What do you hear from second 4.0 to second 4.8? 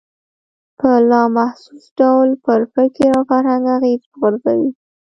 وغورځوي.